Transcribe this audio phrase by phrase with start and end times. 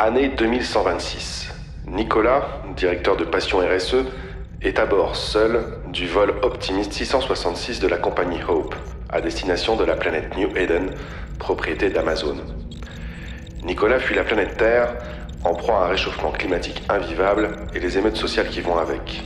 [0.00, 1.52] Année 2126.
[1.88, 3.96] Nicolas, directeur de Passion RSE,
[4.62, 8.76] est à bord seul du vol Optimist 666 de la compagnie Hope,
[9.10, 10.92] à destination de la planète New Eden,
[11.40, 12.36] propriété d'Amazon.
[13.64, 14.94] Nicolas fuit la planète Terre
[15.42, 19.24] en proie à un réchauffement climatique invivable et les émeutes sociales qui vont avec.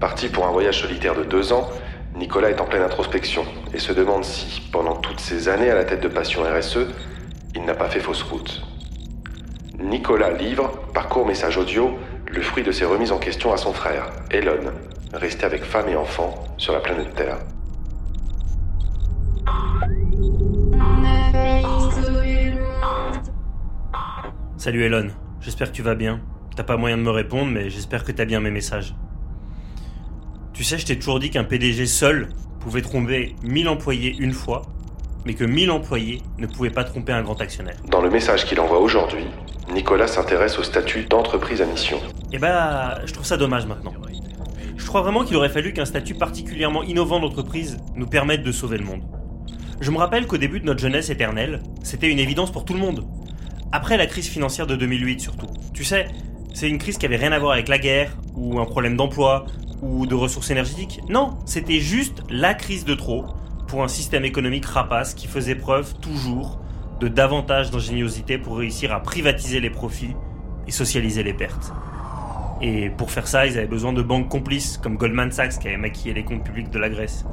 [0.00, 1.68] Parti pour un voyage solitaire de deux ans,
[2.16, 5.84] Nicolas est en pleine introspection et se demande si, pendant toutes ces années à la
[5.84, 6.86] tête de Passion RSE,
[7.54, 8.62] il n'a pas fait fausse route.
[9.82, 11.98] Nicolas livre, par court message audio,
[12.30, 14.72] le fruit de ses remises en question à son frère, Elon,
[15.14, 17.38] resté avec femme et enfant sur la planète Terre.
[24.58, 25.08] Salut Elon,
[25.40, 26.20] j'espère que tu vas bien.
[26.54, 28.94] T'as pas moyen de me répondre, mais j'espère que t'as bien mes messages.
[30.52, 32.28] Tu sais, je t'ai toujours dit qu'un PDG seul
[32.60, 34.62] pouvait tromper 1000 employés une fois,
[35.24, 37.76] mais que 1000 employés ne pouvaient pas tromper un grand actionnaire.
[37.86, 39.24] Dans le message qu'il envoie aujourd'hui,
[39.72, 41.98] Nicolas s'intéresse au statut d'entreprise à mission.
[42.32, 43.92] Et bah, je trouve ça dommage maintenant.
[44.76, 48.78] Je crois vraiment qu'il aurait fallu qu'un statut particulièrement innovant d'entreprise nous permette de sauver
[48.78, 49.02] le monde.
[49.80, 52.80] Je me rappelle qu'au début de notre jeunesse éternelle, c'était une évidence pour tout le
[52.80, 53.06] monde.
[53.72, 55.46] Après la crise financière de 2008 surtout.
[55.72, 56.06] Tu sais,
[56.54, 59.46] c'est une crise qui avait rien à voir avec la guerre, ou un problème d'emploi,
[59.82, 61.00] ou de ressources énergétiques.
[61.08, 63.26] Non, c'était juste la crise de trop
[63.70, 66.58] pour un système économique rapace qui faisait preuve toujours
[66.98, 70.16] de davantage d'ingéniosité pour réussir à privatiser les profits
[70.66, 71.72] et socialiser les pertes.
[72.60, 75.76] Et pour faire ça, ils avaient besoin de banques complices comme Goldman Sachs qui avait
[75.76, 77.24] maquillé les comptes publics de la Grèce.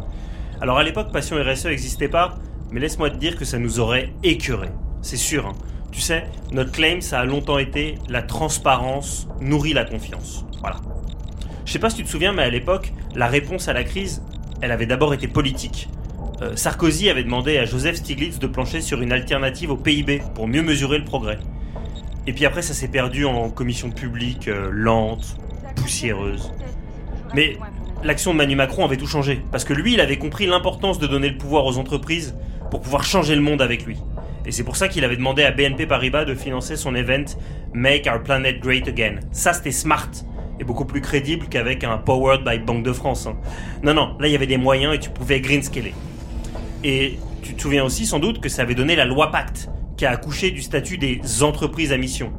[0.62, 2.36] Alors à l'époque, Passion RSE n'existait pas,
[2.72, 4.70] mais laisse-moi te dire que ça nous aurait écœuré.
[5.02, 5.48] C'est sûr.
[5.48, 5.54] Hein.
[5.92, 10.46] Tu sais, notre claim, ça a longtemps été la transparence nourrit la confiance.
[10.62, 10.78] Voilà.
[11.66, 14.22] Je sais pas si tu te souviens, mais à l'époque, la réponse à la crise,
[14.62, 15.90] elle avait d'abord été politique.
[16.42, 20.48] Euh, Sarkozy avait demandé à Joseph Stiglitz de plancher sur une alternative au PIB pour
[20.48, 21.40] mieux mesurer le progrès.
[22.28, 25.38] Et puis après, ça s'est perdu en commission publique euh, lente,
[25.76, 26.52] poussiéreuse.
[27.34, 27.58] Mais
[28.04, 31.08] l'action de Manu Macron avait tout changé, parce que lui, il avait compris l'importance de
[31.08, 32.36] donner le pouvoir aux entreprises
[32.70, 33.98] pour pouvoir changer le monde avec lui.
[34.46, 37.26] Et c'est pour ça qu'il avait demandé à BNP Paribas de financer son event
[37.74, 39.16] Make Our Planet Great Again.
[39.32, 40.10] Ça, c'était smart
[40.60, 43.28] et beaucoup plus crédible qu'avec un Powered by Banque de France.
[43.28, 43.38] Hein.
[43.84, 45.94] Non, non, là, il y avait des moyens et tu pouvais greenscaler.
[46.84, 50.06] Et tu te souviens aussi sans doute que ça avait donné la loi Pacte, qui
[50.06, 52.32] a accouché du statut des entreprises à mission.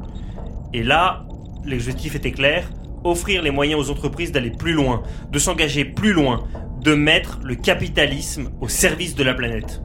[0.73, 1.25] Et là,
[1.65, 2.69] l'objectif était clair,
[3.03, 6.47] offrir les moyens aux entreprises d'aller plus loin, de s'engager plus loin,
[6.81, 9.81] de mettre le capitalisme au service de la planète.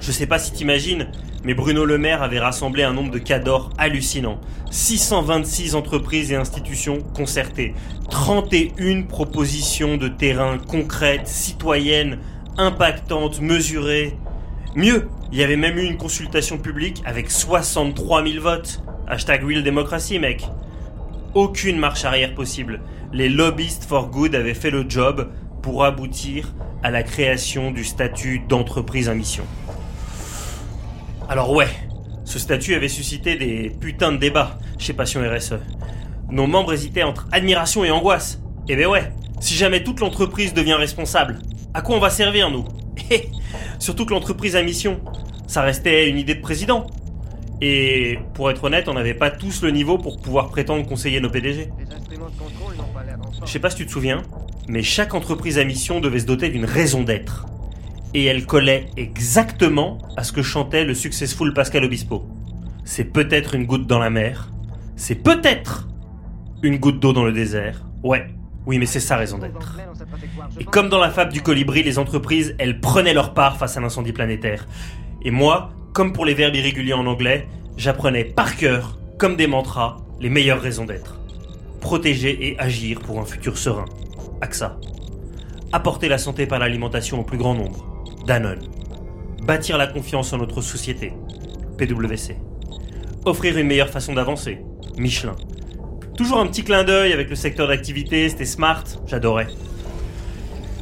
[0.00, 1.08] Je sais pas si t'imagines,
[1.42, 4.40] mais Bruno Le Maire avait rassemblé un nombre de cadors hallucinant.
[4.70, 7.74] 626 entreprises et institutions concertées,
[8.10, 12.18] 31 propositions de terrain concrètes, citoyennes,
[12.58, 14.16] impactante, mesurée.
[14.74, 18.82] Mieux, il y avait même eu une consultation publique avec 63 000 votes.
[19.08, 20.46] Hashtag Real Democracy, mec.
[21.34, 22.80] Aucune marche arrière possible.
[23.12, 25.30] Les lobbyistes for good avaient fait le job
[25.62, 29.44] pour aboutir à la création du statut d'entreprise à mission.
[31.28, 31.68] Alors ouais,
[32.24, 35.54] ce statut avait suscité des putains de débats chez Passion RSE.
[36.30, 38.40] Nos membres hésitaient entre admiration et angoisse.
[38.68, 41.38] Eh ben ouais, si jamais toute l'entreprise devient responsable,
[41.76, 42.64] à quoi on va servir, nous?
[43.78, 44.98] Surtout que l'entreprise à mission,
[45.46, 46.86] ça restait une idée de président.
[47.60, 51.28] Et pour être honnête, on n'avait pas tous le niveau pour pouvoir prétendre conseiller nos
[51.28, 51.68] PDG.
[53.44, 54.22] Je sais pas si tu te souviens,
[54.68, 57.44] mais chaque entreprise à mission devait se doter d'une raison d'être.
[58.14, 62.26] Et elle collait exactement à ce que chantait le successful Pascal Obispo.
[62.86, 64.50] C'est peut-être une goutte dans la mer,
[64.96, 65.88] c'est peut-être
[66.62, 67.82] une goutte d'eau dans le désert.
[68.02, 68.28] Ouais,
[68.66, 69.78] oui, mais c'est sa raison d'être.
[70.58, 73.80] Et comme dans la fable du colibri, les entreprises, elles prenaient leur part face à
[73.80, 74.66] l'incendie planétaire.
[75.22, 79.98] Et moi, comme pour les verbes irréguliers en anglais, j'apprenais par cœur, comme des mantras,
[80.20, 81.20] les meilleures raisons d'être.
[81.80, 83.84] Protéger et agir pour un futur serein.
[84.40, 84.78] AXA.
[85.72, 88.04] Apporter la santé par l'alimentation au plus grand nombre.
[88.26, 88.66] Danone.
[89.42, 91.12] Bâtir la confiance en notre société.
[91.78, 92.36] PWC.
[93.24, 94.60] Offrir une meilleure façon d'avancer.
[94.98, 95.36] Michelin.
[96.16, 99.48] Toujours un petit clin d'œil avec le secteur d'activité, c'était smart, j'adorais.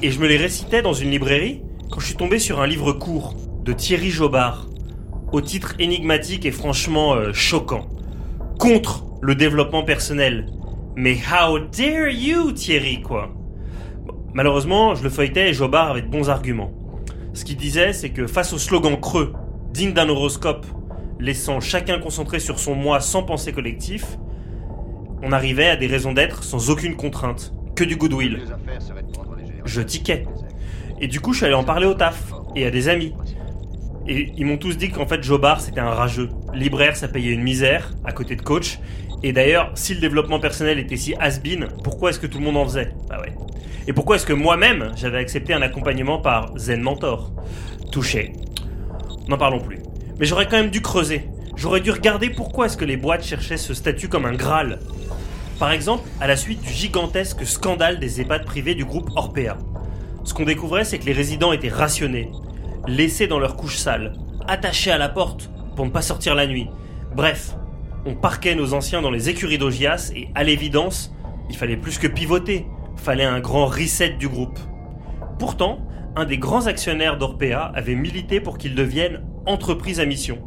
[0.01, 1.61] Et je me les récitais dans une librairie
[1.91, 3.35] quand je suis tombé sur un livre court
[3.65, 4.69] de Thierry Jobard,
[5.33, 7.89] au titre énigmatique et franchement euh, choquant,
[8.61, 10.47] contre le développement personnel.
[10.95, 13.35] Mais how dare you, Thierry, quoi?
[14.35, 16.71] Malheureusement, je le feuilletais et Jobard avait de bons arguments.
[17.33, 19.33] Ce qu'il disait, c'est que face au slogan creux,
[19.73, 20.65] digne d'un horoscope,
[21.19, 24.17] laissant chacun concentré sur son moi sans pensée collectif,
[25.25, 28.43] on arrivait à des raisons d'être sans aucune contrainte, que du goodwill.
[29.65, 30.27] Je tiquais.
[31.01, 33.15] Et du coup, je suis allé en parler au taf et à des amis.
[34.07, 36.29] Et ils m'ont tous dit qu'en fait, Jobard, c'était un rageux.
[36.53, 38.79] Libraire, ça payait une misère, à côté de coach.
[39.23, 42.59] Et d'ailleurs, si le développement personnel était si has-been, pourquoi est-ce que tout le monde
[42.59, 42.93] en faisait?
[43.09, 43.33] Bah ouais.
[43.87, 47.33] Et pourquoi est-ce que moi-même, j'avais accepté un accompagnement par Zen Mentor?
[47.91, 48.33] Touché.
[49.29, 49.79] N'en parlons plus.
[50.19, 51.23] Mais j'aurais quand même dû creuser.
[51.57, 54.81] J'aurais dû regarder pourquoi est-ce que les boîtes cherchaient ce statut comme un Graal.
[55.59, 59.57] Par exemple, à la suite du gigantesque scandale des EHPAD privés du groupe Orpea.
[60.25, 62.31] Ce qu'on découvrait, c'est que les résidents étaient rationnés,
[62.89, 64.15] laissés dans leur couche sale,
[64.49, 66.69] attachés à la porte pour ne pas sortir la nuit.
[67.15, 67.55] Bref,
[68.05, 71.15] on parquait nos anciens dans les écuries d'Ogias et à l'évidence,
[71.49, 72.67] il fallait plus que pivoter,
[72.97, 74.59] fallait un grand reset du groupe.
[75.39, 75.87] Pourtant,
[76.17, 80.39] un des grands actionnaires d'Orpea avait milité pour qu'il devienne entreprise à mission,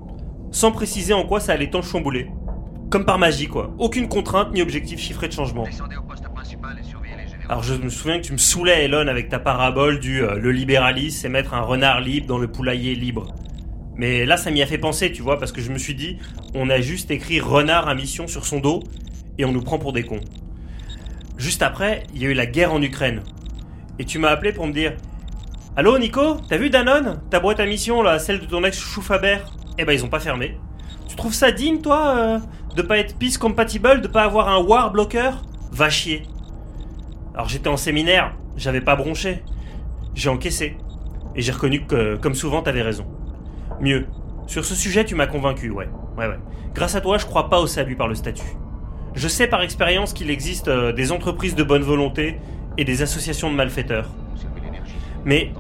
[0.52, 2.30] sans préciser en quoi ça allait tant chambouler.
[2.90, 3.74] Comme par magie, quoi.
[3.78, 5.66] Aucune contrainte ni objectif chiffré de changement.
[7.50, 10.52] Alors je me souviens que tu me saoulais, Elon, avec ta parabole du euh, le
[10.52, 13.34] libéralisme, c'est mettre un renard libre dans le poulailler libre.
[13.96, 16.18] Mais là, ça m'y a fait penser, tu vois, parce que je me suis dit,
[16.54, 18.84] on a juste écrit renard à mission sur son dos
[19.38, 20.22] et on nous prend pour des cons.
[21.38, 23.22] Juste après, il y a eu la guerre en Ukraine.
[24.00, 24.94] Et tu m'as appelé pour me dire
[25.76, 29.38] Allô Nico, t'as vu Danone Ta boîte à mission là, celle de ton ex Choufaber?
[29.78, 30.58] Eh ben ils ont pas fermé.
[31.08, 32.40] Tu trouves ça digne toi euh,
[32.78, 35.32] de pas être peace compatible, de pas avoir un war blocker
[35.72, 36.24] Va chier.
[37.34, 39.44] Alors j'étais en séminaire, j'avais pas bronché.
[40.14, 40.78] J'ai encaissé.
[41.36, 43.06] Et j'ai reconnu que, comme souvent, t'avais raison.
[43.82, 44.06] Mieux,
[44.46, 45.90] sur ce sujet, tu m'as convaincu, ouais.
[46.18, 46.40] Ouais, ouais.
[46.74, 48.56] Grâce à toi, je crois pas au salut par le statut.
[49.16, 52.40] Je sais par expérience qu'il existe euh, des entreprises de bonne volonté
[52.78, 54.10] et des associations de malfaiteurs.
[55.26, 55.52] Mais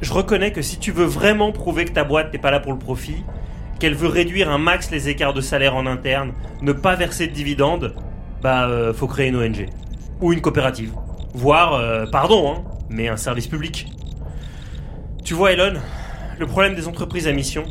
[0.00, 2.72] je reconnais que si tu veux vraiment prouver que ta boîte n'est pas là pour
[2.72, 3.24] le profit,
[3.82, 7.32] qu'elle veut réduire un max les écarts de salaire en interne, ne pas verser de
[7.32, 7.96] dividendes,
[8.40, 9.66] bah euh, faut créer une ONG.
[10.20, 10.92] Ou une coopérative
[11.34, 13.88] voire, euh, pardon, hein, mais un service public.
[15.24, 15.80] Tu vois, Elon,
[16.38, 17.64] le problème des entreprises à mission,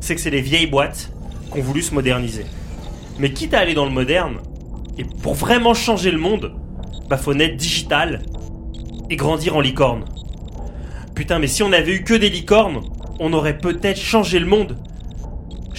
[0.00, 1.12] c'est que c'est les vieilles boîtes
[1.52, 2.44] qui ont voulu se moderniser.
[3.20, 4.38] Mais quitte à aller dans le moderne,
[4.98, 6.54] et pour vraiment changer le monde,
[7.08, 8.22] bah faut naître digital
[9.10, 10.06] et grandir en licorne.
[11.14, 12.80] Putain, mais si on avait eu que des licornes,
[13.20, 14.76] on aurait peut-être changé le monde.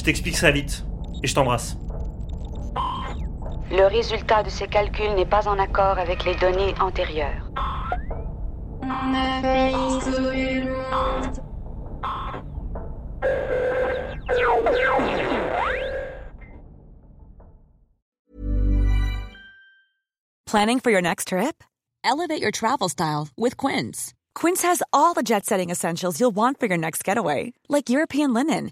[0.08, 0.86] Je t'explique ça vite,
[1.22, 1.76] et je t'embrasse.
[3.70, 7.52] Le résultat de ces calculs n'est pas en accord avec les données antérieures.
[20.46, 21.62] Planning for your next trip?
[22.06, 24.14] Elevate your travel style with Quince.
[24.34, 28.34] Quince has all the jet setting essentials you'll want for your next getaway, like European
[28.34, 28.72] linen,